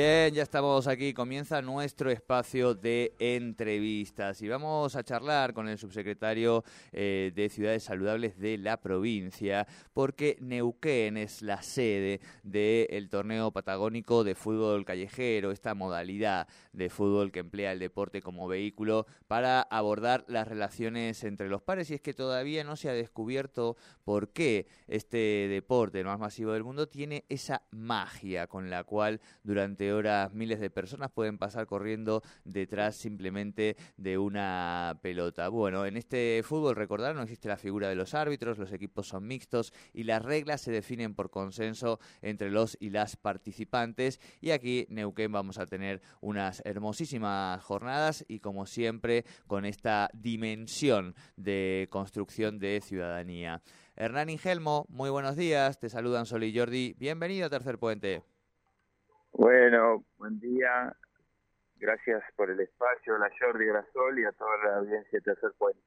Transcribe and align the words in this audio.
Bien, 0.00 0.32
ya 0.32 0.44
estamos 0.44 0.86
aquí. 0.86 1.12
Comienza 1.12 1.60
nuestro 1.60 2.10
espacio 2.10 2.74
de 2.74 3.14
entrevistas 3.18 4.40
y 4.40 4.48
vamos 4.48 4.96
a 4.96 5.04
charlar 5.04 5.52
con 5.52 5.68
el 5.68 5.76
subsecretario 5.76 6.64
eh, 6.90 7.32
de 7.34 7.50
Ciudades 7.50 7.82
Saludables 7.82 8.38
de 8.38 8.56
la 8.56 8.80
provincia, 8.80 9.66
porque 9.92 10.38
Neuquén 10.40 11.18
es 11.18 11.42
la 11.42 11.60
sede 11.60 12.22
del 12.42 13.10
torneo 13.10 13.50
patagónico 13.50 14.24
de 14.24 14.34
fútbol 14.34 14.86
callejero, 14.86 15.50
esta 15.50 15.74
modalidad 15.74 16.48
de 16.72 16.88
fútbol 16.88 17.30
que 17.30 17.40
emplea 17.40 17.72
el 17.72 17.78
deporte 17.78 18.22
como 18.22 18.48
vehículo 18.48 19.06
para 19.28 19.60
abordar 19.60 20.24
las 20.28 20.48
relaciones 20.48 21.24
entre 21.24 21.50
los 21.50 21.60
pares. 21.60 21.90
Y 21.90 21.94
es 21.96 22.00
que 22.00 22.14
todavía 22.14 22.64
no 22.64 22.76
se 22.76 22.88
ha 22.88 22.94
descubierto 22.94 23.76
por 24.02 24.30
qué 24.30 24.66
este 24.88 25.46
deporte, 25.50 26.00
el 26.00 26.06
más 26.06 26.18
masivo 26.18 26.52
del 26.52 26.64
mundo, 26.64 26.88
tiene 26.88 27.26
esa 27.28 27.64
magia 27.70 28.46
con 28.46 28.70
la 28.70 28.84
cual 28.84 29.20
durante 29.42 29.89
horas 29.92 30.32
miles 30.32 30.60
de 30.60 30.70
personas 30.70 31.10
pueden 31.10 31.38
pasar 31.38 31.66
corriendo 31.66 32.22
detrás 32.44 32.96
simplemente 32.96 33.76
de 33.96 34.18
una 34.18 34.98
pelota. 35.02 35.48
Bueno, 35.48 35.86
en 35.86 35.96
este 35.96 36.42
fútbol, 36.44 36.76
recordar, 36.76 37.14
no 37.14 37.22
existe 37.22 37.48
la 37.48 37.56
figura 37.56 37.88
de 37.88 37.94
los 37.94 38.14
árbitros, 38.14 38.58
los 38.58 38.72
equipos 38.72 39.08
son 39.08 39.26
mixtos 39.26 39.72
y 39.92 40.04
las 40.04 40.22
reglas 40.22 40.60
se 40.60 40.72
definen 40.72 41.14
por 41.14 41.30
consenso 41.30 42.00
entre 42.22 42.50
los 42.50 42.76
y 42.80 42.90
las 42.90 43.16
participantes. 43.16 44.20
Y 44.40 44.50
aquí, 44.50 44.86
Neuquén, 44.90 45.32
vamos 45.32 45.58
a 45.58 45.66
tener 45.66 46.00
unas 46.20 46.62
hermosísimas 46.64 47.62
jornadas 47.62 48.24
y 48.28 48.40
como 48.40 48.66
siempre 48.66 49.24
con 49.46 49.64
esta 49.64 50.10
dimensión 50.14 51.14
de 51.36 51.88
construcción 51.90 52.58
de 52.58 52.80
ciudadanía. 52.80 53.62
Hernán 53.96 54.30
Ingelmo, 54.30 54.86
muy 54.88 55.10
buenos 55.10 55.36
días, 55.36 55.78
te 55.78 55.90
saludan 55.90 56.26
Sol 56.26 56.44
y 56.44 56.56
Jordi, 56.56 56.94
bienvenido 56.98 57.46
a 57.46 57.50
Tercer 57.50 57.78
Puente. 57.78 58.22
Bueno, 59.32 60.04
buen 60.18 60.38
día. 60.40 60.94
Gracias 61.76 62.22
por 62.36 62.50
el 62.50 62.60
espacio, 62.60 63.16
la 63.16 63.30
Jordi 63.38 63.64
Grasol 63.64 64.18
y 64.18 64.24
a 64.24 64.32
toda 64.32 64.56
la 64.64 64.76
audiencia 64.78 65.18
de 65.18 65.20
Tercer 65.20 65.52
Puente. 65.56 65.80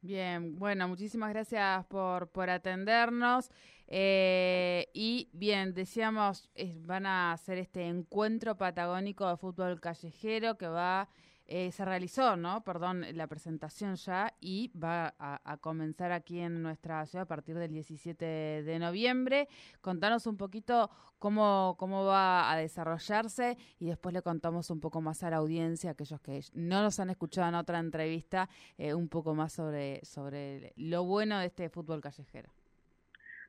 Bien, 0.00 0.56
bueno, 0.56 0.86
muchísimas 0.86 1.30
gracias 1.30 1.84
por, 1.86 2.30
por 2.30 2.48
atendernos. 2.50 3.50
Eh, 3.88 4.86
y 4.94 5.28
bien, 5.32 5.74
decíamos, 5.74 6.48
van 6.82 7.06
a 7.06 7.32
hacer 7.32 7.58
este 7.58 7.86
encuentro 7.86 8.56
patagónico 8.56 9.28
de 9.28 9.36
fútbol 9.38 9.80
callejero 9.80 10.56
que 10.56 10.68
va 10.68 11.08
eh, 11.50 11.72
se 11.72 11.82
realizó, 11.82 12.36
¿no? 12.36 12.62
Perdón, 12.62 13.06
la 13.14 13.26
presentación 13.26 13.94
ya 13.94 14.34
y 14.38 14.70
va 14.78 15.14
a, 15.18 15.56
comenzar 15.62 16.12
aquí 16.12 16.40
en 16.40 16.62
nuestra 16.62 17.06
ciudad 17.06 17.22
a 17.22 17.26
partir 17.26 17.56
del 17.56 17.72
17 17.72 18.24
de 18.62 18.78
noviembre. 18.78 19.48
Contanos 19.80 20.26
un 20.26 20.36
poquito 20.36 20.90
cómo, 21.18 21.74
cómo 21.78 22.04
va 22.04 22.52
a 22.52 22.56
desarrollarse 22.58 23.56
y 23.78 23.86
después 23.86 24.12
le 24.12 24.20
contamos 24.20 24.68
un 24.70 24.78
poco 24.78 25.00
más 25.00 25.22
a 25.22 25.30
la 25.30 25.36
audiencia, 25.36 25.92
aquellos 25.92 26.20
que 26.20 26.42
no 26.52 26.82
nos 26.82 27.00
han 27.00 27.08
escuchado 27.08 27.48
en 27.48 27.54
otra 27.54 27.78
entrevista, 27.78 28.50
eh, 28.76 28.92
un 28.92 29.08
poco 29.08 29.34
más 29.34 29.54
sobre, 29.54 30.04
sobre 30.04 30.74
lo 30.76 31.04
bueno 31.04 31.38
de 31.38 31.46
este 31.46 31.70
fútbol 31.70 32.02
callejero. 32.02 32.50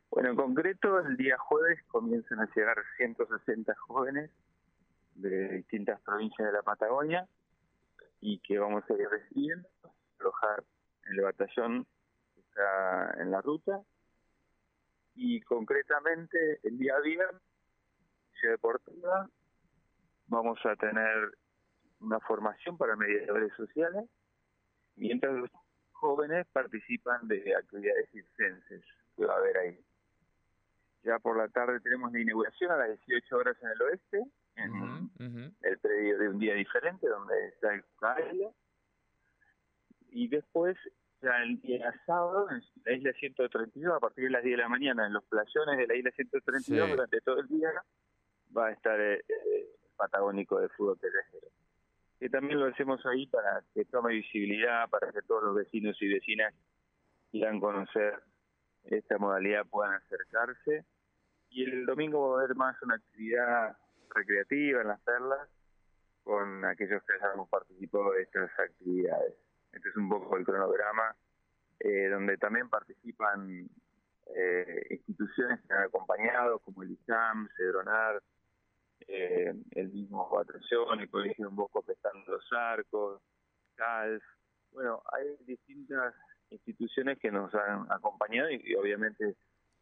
Bueno, 0.09 0.29
en 0.29 0.35
concreto, 0.37 0.99
el 0.99 1.17
día 1.17 1.37
jueves 1.37 1.83
comienzan 1.89 2.39
a 2.39 2.49
llegar 2.55 2.77
160 2.95 3.75
jóvenes 3.75 4.31
de 5.15 5.49
distintas 5.49 5.99
provincias 5.99 6.47
de 6.47 6.53
la 6.53 6.61
Patagonia 6.63 7.27
y 8.21 8.39
que 8.39 8.59
vamos 8.59 8.83
a 8.89 8.93
ir 8.93 9.09
recibiendo, 9.09 9.69
alojar 10.19 10.63
en 11.05 11.13
el 11.13 11.21
batallón 11.21 11.87
que 12.33 12.41
está 12.41 13.21
en 13.21 13.31
la 13.31 13.41
ruta 13.41 13.81
y 15.15 15.41
concretamente 15.41 16.59
el 16.63 16.77
día 16.77 16.99
viernes 16.99 17.41
Ciudad 18.39 18.53
Deportiva 18.53 19.29
vamos 20.27 20.59
a 20.65 20.75
tener 20.75 21.31
una 21.99 22.19
formación 22.21 22.77
para 22.77 22.95
mediadores 22.95 23.53
sociales 23.53 24.09
mientras 24.95 25.33
los 25.33 25.49
jóvenes 25.91 26.47
participan 26.53 27.27
de 27.27 27.55
actividades 27.55 28.09
circenses 28.11 28.83
que 29.15 29.25
va 29.25 29.33
a 29.33 29.37
haber 29.37 29.57
ahí. 29.57 29.79
Ya 31.03 31.19
por 31.19 31.37
la 31.37 31.47
tarde 31.49 31.79
tenemos 31.81 32.11
la 32.11 32.19
inauguración 32.19 32.71
a 32.71 32.77
las 32.77 33.05
18 33.05 33.35
horas 33.35 33.57
en 33.61 33.69
el 33.69 33.81
oeste 33.81 34.23
en 34.63 35.55
el 35.61 35.79
predio 35.79 36.17
de 36.17 36.29
un 36.29 36.39
día 36.39 36.53
diferente 36.53 37.07
donde 37.07 37.47
está 37.47 37.73
el 37.73 37.83
baile 37.99 38.51
y 40.11 40.27
después 40.27 40.77
ya 41.21 41.43
el 41.43 41.59
día 41.61 41.93
sábado 42.05 42.47
en 42.49 42.61
la 42.85 42.93
isla 42.93 43.13
132 43.13 43.95
a 43.95 43.99
partir 43.99 44.25
de 44.25 44.29
las 44.31 44.43
10 44.43 44.57
de 44.57 44.63
la 44.63 44.69
mañana 44.69 45.05
en 45.05 45.13
los 45.13 45.23
playones 45.25 45.77
de 45.77 45.87
la 45.87 45.95
isla 45.95 46.11
132 46.11 46.89
durante 46.89 47.21
todo 47.21 47.39
el 47.39 47.47
día 47.47 47.71
va 48.55 48.67
a 48.67 48.71
estar 48.71 48.99
el, 48.99 49.23
patagónico 49.95 50.61
de 50.61 50.69
fútbol 50.69 50.97
terrestre. 50.97 51.49
Que 52.19 52.29
también 52.29 52.59
lo 52.59 52.67
hacemos 52.67 53.05
ahí 53.05 53.27
para 53.27 53.61
que 53.73 53.83
tome 53.85 54.13
visibilidad 54.13 54.89
para 54.89 55.11
que 55.11 55.21
todos 55.21 55.43
los 55.43 55.55
vecinos 55.55 56.01
y 56.01 56.13
vecinas 56.13 56.53
quieran 57.31 57.59
conocer 57.59 58.21
esta 58.85 59.17
modalidad 59.17 59.65
puedan 59.65 59.95
acercarse. 59.95 60.85
Y 61.49 61.63
el 61.63 61.85
domingo 61.85 62.29
va 62.29 62.35
a 62.35 62.43
haber 62.43 62.55
más 62.55 62.81
una 62.81 62.95
actividad 62.95 63.77
recreativa 64.13 64.81
en 64.81 64.87
las 64.87 65.01
perlas 65.01 65.49
con 66.23 66.65
aquellos 66.65 67.03
que 67.03 67.13
hayamos 67.13 67.49
participado 67.49 68.11
de 68.11 68.23
estas 68.23 68.51
actividades. 68.59 69.33
Este 69.71 69.89
es 69.89 69.95
un 69.95 70.09
poco 70.09 70.37
el 70.37 70.45
cronograma 70.45 71.15
eh, 71.79 72.09
donde 72.09 72.37
también 72.37 72.69
participan 72.69 73.69
eh, 74.35 74.87
instituciones 74.91 75.59
que 75.61 75.73
han 75.73 75.83
acompañado 75.83 76.59
como 76.59 76.83
el 76.83 76.91
ISAM, 76.91 77.47
Cedronar, 77.55 78.21
eh, 79.07 79.53
el 79.71 79.89
mismo 79.89 80.29
Patrón, 80.29 80.99
el 80.99 81.09
Colegio 81.09 81.49
Un 81.49 81.55
Bosco 81.55 81.81
Pescando 81.81 82.31
los 82.31 82.53
Arcos, 82.53 83.21
CALF. 83.75 84.23
Bueno, 84.71 85.01
hay 85.11 85.35
distintas 85.45 86.13
instituciones 86.49 87.17
que 87.19 87.31
nos 87.31 87.53
han 87.55 87.91
acompañado 87.91 88.51
y 88.51 88.75
obviamente 88.75 89.35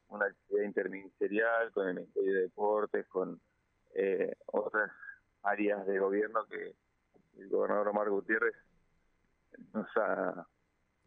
una 0.09 0.27
actividad 0.27 0.63
interministerial 0.63 1.71
con 1.73 1.87
el 1.89 1.95
Ministerio 1.95 2.33
de 2.33 2.41
Deportes, 2.41 3.07
con 3.07 3.41
eh, 3.97 4.35
otras 4.45 4.91
áreas 5.43 5.85
de 5.87 5.99
gobierno 5.99 6.45
que 6.47 6.75
el 7.37 7.49
gobernador 7.49 7.89
Omar 7.89 8.09
Gutiérrez 8.09 8.55
nos 9.73 9.87
ha 9.97 10.47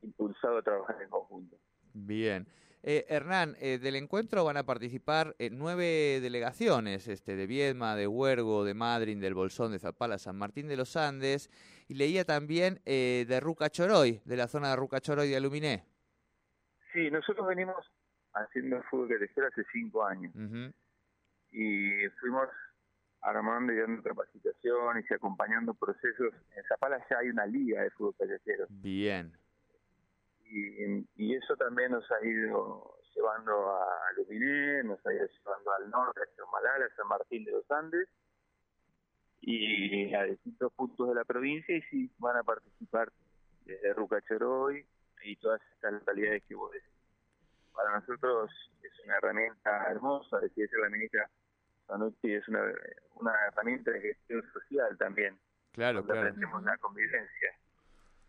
impulsado 0.03 0.59
a 0.59 0.62
trabajar 0.62 1.01
en 1.01 1.09
conjunto. 1.09 1.56
Bien. 1.95 2.47
Eh, 2.83 3.05
Hernán, 3.09 3.56
eh, 3.61 3.78
del 3.78 3.95
encuentro 3.97 4.43
van 4.43 4.56
a 4.56 4.65
participar 4.65 5.37
eh, 5.39 5.51
nueve 5.53 6.19
delegaciones, 6.21 7.09
este, 7.09 7.37
de 7.37 7.47
Viedma, 7.47 7.95
de 7.95 8.06
Huergo, 8.06 8.65
de 8.65 8.75
Madryn, 8.75 9.21
del 9.21 9.34
Bolsón, 9.34 9.72
de 9.72 9.78
Zapala, 9.78 10.19
San 10.19 10.37
Martín 10.37 10.67
de 10.67 10.78
los 10.78 10.97
Andes, 10.97 11.51
y 11.89 11.95
leía 11.95 12.25
también 12.25 12.81
de 12.84 13.41
Ruca 13.41 13.69
Choroy, 13.69 14.22
de 14.25 14.37
la 14.37 14.49
zona 14.49 14.71
de 14.71 14.77
Ruca 14.77 15.01
Choroy 15.01 15.28
de 15.28 15.37
Aluminé. 15.37 15.84
Sí, 16.93 17.11
nosotros 17.11 17.47
venimos 17.47 17.77
haciendo 18.33 18.83
fútbol 18.84 19.09
callejero 19.09 19.49
hace 19.49 19.65
cinco 19.72 20.05
años. 20.05 20.33
Y 21.51 22.09
fuimos 22.21 22.49
armando 23.23 23.73
y 23.73 23.77
dando 23.77 24.03
capacitaciones 24.03 25.05
y 25.11 25.15
acompañando 25.15 25.75
procesos. 25.75 26.34
En 26.57 26.65
Zapala 26.65 27.05
ya 27.11 27.19
hay 27.19 27.28
una 27.28 27.47
liga 27.47 27.83
de 27.83 27.91
fútbol 27.91 28.15
callejero. 28.19 28.67
Bien. 28.69 29.33
Y, 30.45 31.07
y 31.17 31.34
eso 31.37 31.57
también 31.57 31.93
nos 31.93 32.11
ha 32.11 32.25
ido 32.25 32.99
llevando 33.15 33.71
a 33.72 34.13
Luminé, 34.17 34.83
nos 34.84 35.05
ha 35.07 35.13
ido 35.13 35.27
llevando 35.27 35.72
al 35.72 35.91
norte, 35.91 36.21
a 36.22 36.37
Chomalal, 36.37 36.83
a 36.83 36.97
San 36.97 37.09
Martín 37.09 37.45
de 37.45 37.53
los 37.53 37.71
Andes 37.71 38.09
y 39.43 40.15
a 40.15 40.25
distintos 40.25 40.73
puntos 40.75 41.09
de 41.09 41.15
la 41.15 41.25
provincia 41.25 41.75
y 41.75 41.83
sí 41.83 42.11
van 42.19 42.37
a 42.37 42.43
participar 42.43 43.11
desde 43.65 43.95
Rucachoroy 43.95 44.87
y 45.25 45.37
todas 45.37 45.61
estas 45.75 45.93
localidades 45.95 46.43
que 46.45 46.55
vos 46.55 46.71
decís. 46.73 46.89
Para 47.73 47.99
nosotros 47.99 48.51
es 48.83 49.05
una 49.05 49.16
herramienta 49.16 49.87
hermosa, 49.91 50.41
decía 50.41 50.66
la 50.83 50.89
ministra 50.91 51.31
Sanotti 51.91 52.33
es 52.33 52.47
una, 52.48 52.60
una 53.16 53.33
herramienta 53.48 53.91
de 53.91 54.01
gestión 54.01 54.42
social 54.53 54.97
también. 54.98 55.37
Claro, 55.72 56.04
claro. 56.04 56.21
Aprendemos 56.21 56.63
la 56.63 56.77
convivencia. 56.78 57.54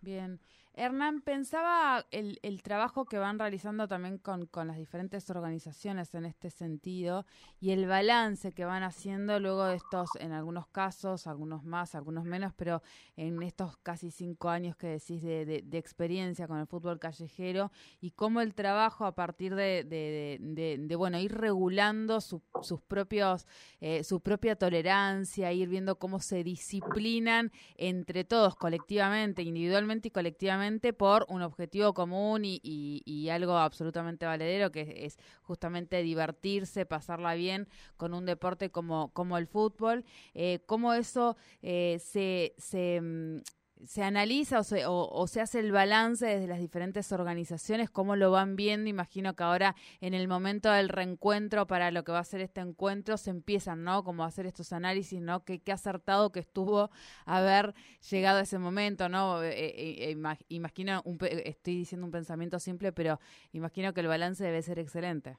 Bien. 0.02 0.40
Hernán, 0.74 1.22
pensaba 1.22 2.06
el, 2.12 2.40
el, 2.44 2.64
trabajo 2.64 3.04
que 3.04 3.18
van 3.18 3.38
realizando 3.38 3.90
también 3.90 4.18
con, 4.18 4.46
con, 4.46 4.68
las 4.68 4.78
diferentes 4.78 5.30
organizaciones 5.30 6.14
en 6.16 6.26
este 6.26 6.50
sentido 6.50 7.26
y 7.60 7.72
el 7.72 7.88
balance 7.88 8.54
que 8.54 8.64
van 8.64 8.82
haciendo 8.84 9.38
luego 9.42 9.66
de 9.66 9.76
estos, 9.76 10.10
en 10.20 10.32
algunos 10.32 10.68
casos, 10.68 11.28
algunos 11.28 11.66
más, 11.66 11.94
algunos 11.94 12.24
menos, 12.24 12.54
pero 12.56 12.82
en 13.18 13.44
estos 13.44 13.76
casi 13.84 14.12
cinco 14.12 14.50
años 14.50 14.78
que 14.78 14.88
decís 14.88 15.22
de, 15.22 15.46
de, 15.46 15.78
experiencia 15.78 16.48
con 16.48 16.58
el 16.58 16.68
fútbol 16.68 17.00
callejero 17.00 17.72
y 18.00 18.12
cómo 18.12 18.40
el 18.40 18.54
trabajo 18.54 19.06
a 19.06 19.14
partir 19.14 19.56
de, 19.56 19.84
de 19.84 20.96
bueno, 20.96 21.20
ir 21.20 21.34
regulando 21.34 22.22
sus 22.22 22.82
propios, 22.88 23.46
eh, 23.82 24.06
su 24.06 24.22
propia 24.22 24.56
tolerancia, 24.56 25.52
ir 25.52 25.68
viendo 25.68 26.00
cómo 26.00 26.20
se 26.20 26.46
disciplinan 26.46 27.52
entre 27.76 28.24
todos, 28.24 28.56
colectivamente, 28.56 29.42
individualmente 29.42 30.08
y 30.08 30.12
colectivamente 30.12 30.61
por 30.98 31.26
un 31.30 31.42
objetivo 31.42 31.94
común 31.94 32.42
y, 32.44 33.30
algo 33.32 33.58
absolutamente 33.58 34.26
valedero, 34.26 34.72
que 34.72 35.06
es 35.06 35.18
justamente 35.42 36.04
divertirse, 36.04 36.86
pasarla 36.86 37.34
bien 37.36 37.68
con 37.98 38.14
un 38.14 38.26
deporte 38.26 38.70
como, 38.70 39.10
como 39.14 39.38
el 39.38 39.48
fútbol. 39.48 40.04
Eh, 40.34 40.60
¿Cómo 40.66 40.94
eso 40.94 41.38
eh, 41.62 41.98
se... 42.00 42.54
se 42.58 43.02
mm, 43.02 43.42
se 43.86 44.04
analiza 44.04 44.60
o 44.60 44.64
se, 44.64 44.84
o, 44.86 45.28
se, 45.28 45.42
hace 45.42 45.60
el 45.60 45.72
balance 45.72 46.26
desde 46.26 46.48
las 46.48 46.60
diferentes 46.60 47.12
organizaciones, 47.12 47.90
cómo 47.90 48.16
lo 48.16 48.32
van 48.32 48.56
viendo. 48.56 48.90
Imagino 48.90 49.36
que 49.36 49.44
ahora 49.44 49.76
en 50.02 50.14
el 50.14 50.28
momento 50.28 50.72
del 50.72 50.90
reencuentro 50.90 51.68
para 51.68 51.92
lo 51.92 52.04
que 52.04 52.12
va 52.12 52.20
a 52.20 52.24
ser 52.24 52.42
este 52.42 52.62
encuentro 52.62 53.18
se 53.18 53.30
empiezan, 53.30 53.84
¿no? 53.84 54.04
Como 54.04 54.24
a 54.24 54.28
hacer 54.28 54.46
estos 54.46 54.74
análisis, 54.74 55.22
¿no? 55.22 55.44
Qué, 55.44 55.62
acertado 55.72 56.32
que 56.32 56.40
estuvo 56.40 56.90
haber 57.26 57.74
llegado 58.10 58.40
a 58.40 58.42
ese 58.42 58.60
momento, 58.60 59.10
¿no? 59.10 59.42
Eh, 59.42 59.52
eh, 59.52 60.12
eh, 60.12 60.42
imagino, 60.50 61.02
un, 61.06 61.18
estoy 61.22 61.76
diciendo 61.78 62.06
un 62.06 62.12
pensamiento 62.12 62.60
simple, 62.60 62.92
pero 62.92 63.20
imagino 63.54 63.94
que 63.94 64.02
el 64.02 64.08
balance 64.08 64.44
debe 64.44 64.62
ser 64.62 64.80
excelente. 64.80 65.38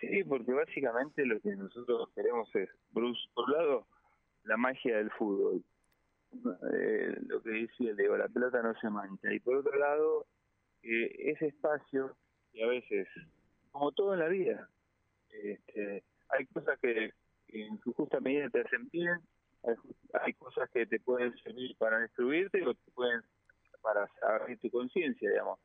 Sí, 0.00 0.24
porque 0.24 0.52
básicamente 0.52 1.26
lo 1.26 1.40
que 1.40 1.54
nosotros 1.56 2.08
queremos 2.14 2.48
es, 2.54 2.68
Bruce, 2.90 3.20
por 3.34 3.44
un 3.46 3.52
lado, 3.52 3.86
la 4.44 4.56
magia 4.56 4.96
del 4.96 5.10
fútbol 5.10 5.62
eh, 6.72 7.16
lo 7.26 7.42
que 7.42 7.50
decía 7.50 7.92
Leo, 7.92 8.16
la 8.16 8.28
pelota 8.28 8.62
no 8.62 8.74
se 8.80 8.88
mancha. 8.88 9.32
Y 9.32 9.40
por 9.40 9.56
otro 9.56 9.76
lado, 9.78 10.26
eh, 10.82 11.30
ese 11.30 11.48
espacio, 11.48 12.16
y 12.52 12.62
a 12.62 12.66
veces, 12.66 13.08
como 13.70 13.92
todo 13.92 14.14
en 14.14 14.20
la 14.20 14.28
vida, 14.28 14.68
este, 15.30 16.02
hay 16.28 16.46
cosas 16.46 16.78
que, 16.80 17.12
en 17.48 17.80
su 17.80 17.92
justa 17.94 18.20
medida 18.20 18.48
te 18.50 18.60
hacen 18.60 18.88
bien, 18.90 19.18
hay, 20.22 20.32
cosas 20.34 20.70
que 20.70 20.86
te 20.86 21.00
pueden 21.00 21.36
servir 21.38 21.76
para 21.76 21.98
destruirte 21.98 22.66
o 22.66 22.74
te 22.74 22.90
pueden 22.92 23.20
para 23.82 24.08
abrir 24.22 24.58
tu 24.58 24.70
conciencia, 24.70 25.28
digamos. 25.28 25.58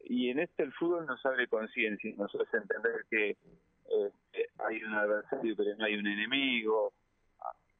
Y 0.00 0.30
en 0.30 0.40
este 0.40 0.62
el 0.62 0.72
fútbol 0.72 1.06
nos 1.06 1.24
abre 1.26 1.48
conciencia, 1.48 2.14
nos 2.16 2.34
hace 2.34 2.56
entender 2.56 3.04
que 3.10 3.30
este, 3.30 4.50
hay 4.58 4.82
un 4.82 4.94
adversario 4.94 5.56
pero 5.56 5.76
no 5.76 5.84
hay 5.84 5.96
un 5.96 6.06
enemigo, 6.06 6.92
que 6.92 6.99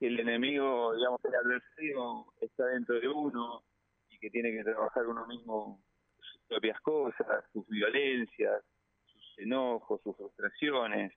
el 0.06 0.20
enemigo, 0.20 0.94
digamos, 0.94 1.20
el 1.24 1.34
adversario 1.34 2.26
está 2.40 2.66
dentro 2.66 2.98
de 2.98 3.08
uno 3.08 3.62
y 4.08 4.18
que 4.18 4.30
tiene 4.30 4.52
que 4.52 4.64
trabajar 4.64 5.06
uno 5.06 5.26
mismo 5.26 5.82
sus 6.18 6.40
propias 6.48 6.80
cosas, 6.80 7.44
sus 7.52 7.66
violencias, 7.68 8.62
sus 9.06 9.38
enojos, 9.38 10.00
sus 10.02 10.16
frustraciones. 10.16 11.12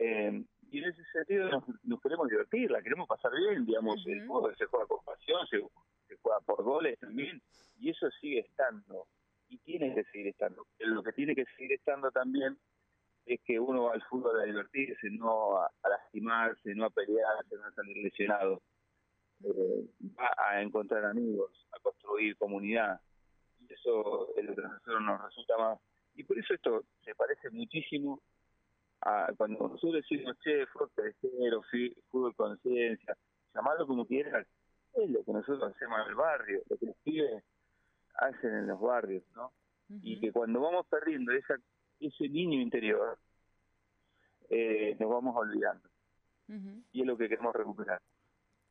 Eh, 0.00 0.44
y 0.70 0.78
en 0.78 0.84
ese 0.84 1.02
sentido 1.12 1.48
nos, 1.82 2.00
queremos 2.00 2.28
divertir, 2.28 2.70
la 2.70 2.82
queremos 2.82 3.08
pasar 3.08 3.32
bien, 3.34 3.64
digamos, 3.64 4.06
el 4.06 4.26
juego 4.26 4.54
se 4.54 4.66
juega 4.66 4.86
con 4.86 5.04
pasión, 5.04 5.46
se, 5.48 5.58
se 6.06 6.16
juega 6.20 6.40
por 6.40 6.62
goles 6.62 6.98
también, 6.98 7.40
y 7.78 7.90
eso 7.90 8.10
sigue 8.20 8.40
estando, 8.40 9.06
y 9.48 9.58
tiene 9.58 9.94
que 9.94 10.04
seguir 10.04 10.28
estando. 10.28 10.66
Lo 10.78 11.02
que 11.02 11.12
tiene 11.12 11.34
que 11.34 11.46
seguir 11.56 11.72
estando 11.72 12.10
también 12.10 12.58
es 13.34 13.40
que 13.44 13.58
uno 13.58 13.84
va 13.84 13.94
al 13.94 14.02
fútbol 14.04 14.40
a 14.40 14.44
divertirse, 14.44 15.10
no 15.10 15.58
a, 15.58 15.70
lastimarse, 15.88 16.74
no 16.74 16.86
a 16.86 16.90
pelearse, 16.90 17.56
no 17.56 17.64
a 17.64 17.72
salir 17.72 17.96
lesionado. 17.98 18.62
Eh, 19.44 19.86
va 20.18 20.30
a 20.36 20.62
encontrar 20.62 21.04
amigos, 21.04 21.66
a 21.72 21.80
construir 21.80 22.36
comunidad. 22.36 23.00
Y 23.60 23.72
eso 23.72 24.34
es 24.36 24.44
lo 24.44 24.54
que 24.54 24.62
a 24.62 24.68
nosotros 24.68 25.02
nos 25.02 25.22
resulta 25.22 25.56
más. 25.58 25.78
Y 26.14 26.24
por 26.24 26.38
eso 26.38 26.54
esto 26.54 26.84
se 27.04 27.14
parece 27.14 27.50
muchísimo 27.50 28.20
a 29.02 29.32
cuando 29.36 29.68
nosotros 29.68 30.02
decimos, 30.02 30.36
che, 30.42 30.66
fútbol 30.66 30.90
cero, 31.20 31.62
fútbol 32.10 32.34
conciencia, 32.34 33.16
llamarlo 33.54 33.86
como 33.86 34.06
quieras, 34.06 34.46
es 34.94 35.10
lo 35.10 35.22
que 35.24 35.32
nosotros 35.32 35.72
hacemos 35.74 36.00
en 36.00 36.08
el 36.08 36.14
barrio, 36.16 36.62
lo 36.68 36.76
que 36.76 36.86
los 36.86 36.96
pibes 37.04 37.44
hacen 38.14 38.54
en 38.54 38.66
los 38.66 38.80
barrios, 38.80 39.22
¿no? 39.36 39.52
Y 40.02 40.20
que 40.20 40.32
cuando 40.32 40.60
vamos 40.60 40.86
perdiendo 40.88 41.32
esa 41.32 41.56
ese 42.00 42.28
niño 42.28 42.60
interior, 42.60 43.18
eh, 44.50 44.96
nos 44.98 45.10
vamos 45.10 45.36
olvidando. 45.36 45.88
Y 46.92 47.02
es 47.02 47.06
lo 47.06 47.18
que 47.18 47.28
queremos 47.28 47.54
recuperar. 47.54 48.00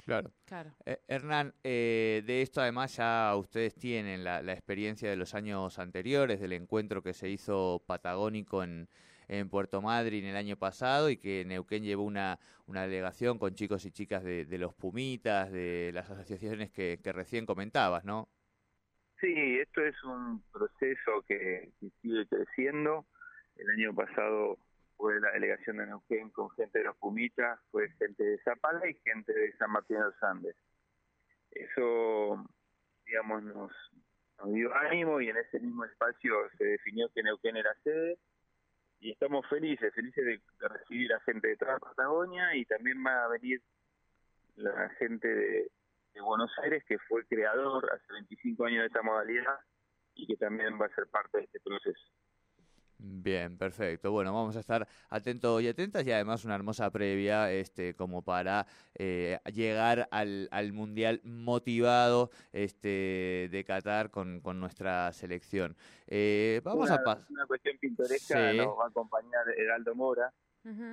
Claro. 0.04 0.32
claro. 0.46 0.72
Eh, 0.86 1.00
Hernán, 1.08 1.54
eh, 1.64 2.24
de 2.26 2.42
esto 2.42 2.62
además 2.62 2.96
ya 2.96 3.36
ustedes 3.36 3.76
tienen 3.76 4.24
la, 4.24 4.40
experiencia 4.54 5.10
de 5.10 5.18
los 5.18 5.36
años 5.36 5.80
anteriores, 5.80 6.40
del 6.40 6.54
encuentro 6.54 7.04
que 7.04 7.14
se 7.14 7.30
hizo 7.30 7.84
patagónico 7.86 8.64
en, 8.64 8.88
en 9.28 9.50
Puerto 9.50 9.82
Madryn 9.82 10.26
el 10.26 10.38
año 10.38 10.56
pasado 10.56 11.10
y 11.10 11.18
que 11.18 11.44
Neuquén 11.46 11.84
llevó 11.84 12.04
una, 12.04 12.40
una 12.68 12.84
delegación 12.84 13.38
con 13.38 13.54
chicos 13.54 13.86
y 13.86 13.92
chicas 13.92 14.24
de, 14.24 14.46
los 14.58 14.74
Pumitas, 14.74 15.52
de 15.52 15.92
las 15.94 16.10
asociaciones 16.10 16.72
que, 16.72 17.00
que, 17.04 17.12
recién 17.12 17.46
comentabas, 17.46 18.06
¿no? 18.06 18.30
Sí, 19.20 19.58
esto 19.60 19.82
es 19.82 20.02
un 20.04 20.42
proceso 20.54 21.22
que 21.28 21.70
sigue 22.02 22.26
creciendo 22.28 23.06
el 23.60 23.70
año 23.70 23.94
pasado 23.94 24.58
fue 24.96 25.20
la 25.20 25.32
delegación 25.32 25.78
de 25.78 25.86
Neuquén 25.86 26.30
con 26.32 26.50
gente 26.52 26.80
de 26.80 26.86
los 26.86 26.98
Pumitas, 26.98 27.60
fue 27.72 27.90
gente 27.92 28.24
de 28.24 28.38
Zapala 28.40 28.90
y 28.90 28.96
gente 28.96 29.32
de 29.32 29.56
San 29.58 29.72
Martín 29.72 29.98
de 29.98 30.06
los 30.06 30.24
Andes. 30.24 30.56
Eso, 31.52 32.44
digamos, 33.06 33.44
nos, 33.44 33.72
dio 34.54 34.74
ánimo 34.76 35.22
y 35.22 35.30
en 35.30 35.38
ese 35.38 35.60
mismo 35.60 35.84
espacio 35.86 36.36
se 36.58 36.64
definió 36.64 37.10
que 37.10 37.24
Neuquén 37.24 37.58
era 37.58 37.74
sede 37.84 38.18
y 39.00 39.12
estamos 39.12 39.48
felices, 39.48 39.94
felices 39.94 40.26
de, 40.26 40.42
recibir 40.60 41.14
a 41.14 41.20
gente 41.22 41.48
de 41.48 41.58
toda 41.58 41.80
Patagonia 41.80 42.56
y 42.56 42.66
también 42.66 43.04
va 43.06 43.26
a 43.26 43.28
venir 43.30 43.62
la 44.56 44.90
gente 44.98 45.28
de 45.28 45.70
Buenos 46.22 46.52
Aires 46.64 46.84
que 46.86 46.98
fue 47.00 47.26
creador 47.26 47.92
hace 47.94 48.14
25 48.14 48.66
años 48.66 48.82
de 48.82 48.88
esta 48.88 49.04
modalidad 49.04 49.60
y 50.16 50.26
que 50.26 50.36
también 50.36 50.80
va 50.80 50.88
a 50.88 50.96
ser 50.96 51.08
parte 51.08 51.38
de 51.38 51.44
este 51.44 51.60
proceso. 51.60 52.08
Bien, 53.00 53.58
perfecto. 53.58 54.12
Bueno, 54.12 54.34
vamos 54.34 54.56
a 54.56 54.60
estar 54.60 54.88
atentos 55.10 55.62
y 55.62 55.68
atentas 55.68 56.06
y 56.06 56.12
además 56.12 56.44
una 56.46 56.56
hermosa 56.56 56.90
previa 56.90 57.52
este, 57.52 57.94
como 57.94 58.24
para 58.24 58.66
eh, 58.96 59.38
llegar 59.54 60.08
al, 60.10 60.48
al, 60.52 60.74
Mundial 60.74 61.22
motivado 61.24 62.32
este, 62.52 63.50
de 63.52 63.64
Qatar 63.66 64.10
con, 64.10 64.42
con 64.42 64.60
nuestra 64.60 65.14
selección. 65.14 65.76
Eh, 66.08 66.60
vamos 66.64 66.90
a 66.90 67.04
pasar. 67.04 67.26
Una 67.30 67.46
cuestión 67.46 67.78
pintoresca 67.78 68.54
nos 68.54 68.80
va 68.80 68.86
a 68.86 68.88
acompañar 68.88 69.48
Heraldo 69.56 69.94
Mora, 69.94 70.34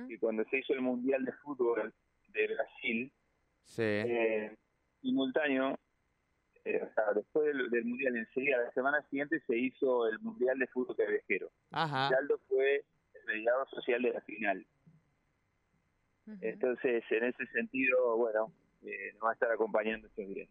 y 0.07 0.17
cuando 0.17 0.45
se 0.45 0.59
hizo 0.59 0.73
el 0.73 0.81
Mundial 0.81 1.25
de 1.25 1.33
Fútbol 1.33 1.93
de 2.29 2.47
Brasil, 2.47 3.11
eh, 3.77 4.55
simultáneo 5.01 5.77
eh, 6.65 6.81
o 6.83 6.93
sea, 6.93 7.13
después 7.13 7.45
del, 7.45 7.85
Mundial 7.85 8.17
enseguida, 8.17 8.57
la 8.57 8.71
semana 8.71 9.01
siguiente 9.09 9.39
se 9.45 9.55
hizo 9.55 10.07
el 10.07 10.17
Mundial 10.19 10.57
de 10.57 10.67
Fútbol 10.67 10.95
Callejero. 10.95 11.51
Ajá. 11.71 12.07
Aldo 12.07 12.39
fue 12.47 12.83
el 13.13 13.25
mediador 13.27 13.69
social 13.69 14.01
de 14.01 14.13
la 14.13 14.21
final. 14.21 14.65
Entonces, 16.41 17.03
en 17.11 17.23
ese 17.25 17.45
sentido, 17.47 18.17
bueno, 18.17 18.51
eh, 18.83 19.11
nos 19.13 19.25
va 19.25 19.29
a 19.29 19.33
estar 19.33 19.51
acompañando 19.51 20.07
estos 20.07 20.27
días. 20.27 20.49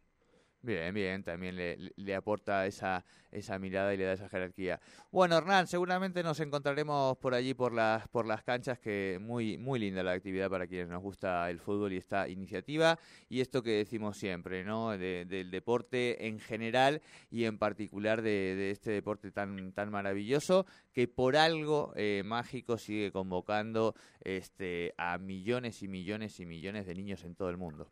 Bien, 0.64 0.94
bien, 0.94 1.23
también 1.23 1.56
le, 1.56 1.76
le, 1.94 2.14
aporta 2.14 2.64
esa, 2.64 3.04
esa 3.30 3.59
mirada 3.59 3.92
y 3.92 3.99
le 3.99 4.04
da 4.04 4.14
esa 4.14 4.30
jerarquía. 4.30 4.80
Bueno, 5.12 5.37
Hernán, 5.37 5.66
seguramente 5.66 6.23
nos 6.23 6.40
encontraremos 6.40 7.18
por 7.18 7.35
allí, 7.35 7.52
por 7.52 7.75
las, 7.75 8.09
por 8.09 8.25
las 8.25 8.42
canchas, 8.42 8.78
que 8.78 9.18
muy, 9.21 9.59
muy 9.59 9.78
linda 9.78 10.02
la 10.02 10.12
actividad 10.12 10.49
para 10.49 10.66
quienes 10.66 10.88
nos 10.88 11.02
gusta 11.02 11.50
el 11.50 11.61
fútbol 11.61 11.92
y 11.92 11.99
esta 11.99 12.30
iniciativa. 12.30 12.99
Y 13.28 13.42
esto 13.42 13.62
que 13.62 13.73
decimos 13.73 14.16
siempre, 14.16 14.64
¿no? 14.64 14.97
del 14.97 15.50
deporte 15.50 16.28
en 16.28 16.40
general 16.40 17.02
y 17.30 17.44
en 17.44 17.59
particular 17.59 18.23
de, 18.23 18.71
este 18.71 18.90
deporte 18.90 19.33
tan, 19.33 19.73
tan 19.73 19.90
maravilloso, 19.90 20.64
que 20.94 21.09
por 21.09 21.37
algo 21.37 21.92
eh, 21.94 22.23
mágico 22.25 22.78
sigue 22.78 23.12
convocando 23.12 23.94
este, 24.23 24.94
a 24.97 25.18
millones 25.18 25.83
y 25.83 25.88
millones 25.88 26.40
y 26.40 26.47
millones 26.47 26.87
de 26.87 26.94
niños 26.94 27.23
en 27.25 27.35
todo 27.35 27.50
el 27.50 27.59
mundo. 27.59 27.90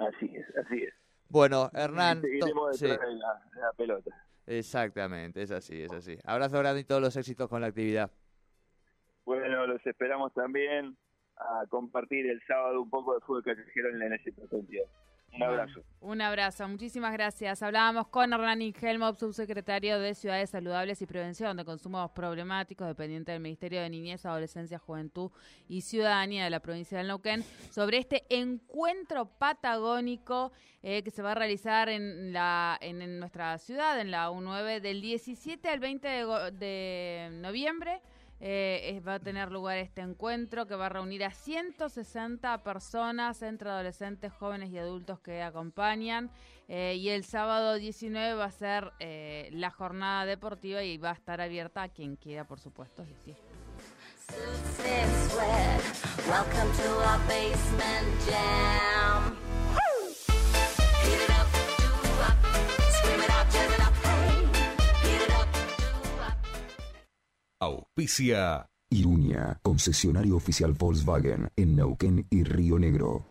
Así 0.00 0.30
es, 0.34 0.46
así 0.56 0.82
es. 0.82 0.94
Bueno, 1.30 1.70
Hernán. 1.72 2.22
Sí. 2.74 2.88
la, 2.88 3.72
pelota. 3.76 4.10
Exactamente, 4.46 5.42
es 5.42 5.52
así, 5.52 5.80
es 5.80 5.92
así. 5.92 6.18
Abrazo 6.24 6.58
grande 6.58 6.80
y 6.80 6.84
todos 6.84 7.00
los 7.00 7.16
éxitos 7.16 7.48
con 7.48 7.60
la 7.60 7.68
actividad. 7.68 8.10
Bueno, 9.24 9.66
los 9.66 9.86
esperamos 9.86 10.34
también 10.34 10.96
a 11.36 11.64
compartir 11.68 12.26
el 12.26 12.42
sábado 12.48 12.82
un 12.82 12.90
poco 12.90 13.14
de 13.14 13.20
fútbol 13.20 13.44
callejero 13.44 13.90
en 13.90 13.98
la 14.00 14.08
NS 14.08 14.34
Un 15.32 15.42
abrazo. 15.42 15.84
Un 16.00 16.20
abrazo, 16.20 16.68
muchísimas 16.68 17.12
gracias. 17.12 17.62
Hablábamos 17.62 18.08
con 18.08 18.32
Hernán 18.32 18.62
Ingelmo, 18.62 19.14
subsecretario 19.14 20.00
de 20.00 20.14
Ciudades 20.14 20.50
Saludables 20.50 21.00
y 21.02 21.06
Prevención 21.06 21.56
de 21.56 21.64
Consumos 21.64 22.10
Problemáticos, 22.10 22.88
dependiente 22.88 23.32
del 23.32 23.40
Ministerio 23.40 23.80
de 23.80 23.90
Niñez, 23.90 24.26
Adolescencia, 24.26 24.78
Juventud 24.78 25.30
y 25.68 25.82
Ciudadanía 25.82 26.44
de 26.44 26.50
la 26.50 26.60
provincia 26.60 26.98
del 26.98 27.06
Neuquén, 27.06 27.44
sobre 27.70 27.98
este 27.98 28.24
encuentro 28.28 29.26
patagónico 29.26 30.52
eh, 30.82 31.02
que 31.02 31.10
se 31.10 31.22
va 31.22 31.32
a 31.32 31.34
realizar 31.34 31.88
en, 31.88 32.32
la, 32.32 32.76
en, 32.80 33.20
nuestra 33.20 33.56
ciudad, 33.58 34.00
en 34.00 34.10
la 34.10 34.30
U9, 34.30 34.80
del 34.80 35.00
17 35.00 35.68
al 35.68 35.78
20 35.78 36.08
de, 36.08 36.50
de 36.52 37.28
noviembre. 37.40 38.00
Eh, 38.42 39.02
va 39.06 39.14
a 39.14 39.20
tener 39.20 39.52
lugar 39.52 39.76
este 39.76 40.00
encuentro 40.00 40.66
que 40.66 40.74
va 40.74 40.86
a 40.86 40.88
reunir 40.88 41.24
a 41.24 41.30
160 41.30 42.62
personas 42.62 43.42
entre 43.42 43.68
adolescentes, 43.68 44.32
jóvenes 44.32 44.70
y 44.70 44.78
adultos 44.78 45.20
que 45.20 45.42
acompañan. 45.42 46.30
Eh, 46.68 46.94
y 46.96 47.10
el 47.10 47.24
sábado 47.24 47.74
19 47.74 48.34
va 48.34 48.44
a 48.44 48.50
ser 48.50 48.92
eh, 49.00 49.50
la 49.52 49.70
jornada 49.70 50.24
deportiva 50.24 50.82
y 50.82 50.96
va 50.96 51.10
a 51.10 51.14
estar 51.14 51.40
abierta 51.40 51.82
a 51.82 51.88
quien 51.88 52.16
quiera, 52.16 52.46
por 52.46 52.60
supuesto, 52.60 53.02
asistir. 53.02 53.36
Auspicia. 67.70 68.66
Irunia, 68.90 69.60
concesionario 69.62 70.34
oficial 70.34 70.72
Volkswagen 70.72 71.52
en 71.54 71.76
Neuquén 71.76 72.26
y 72.28 72.42
Río 72.42 72.80
Negro. 72.80 73.26